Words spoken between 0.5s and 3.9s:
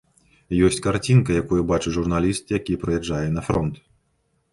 Ёсць карцінка, якую бачыць журналіст, які прыязджае на фронт.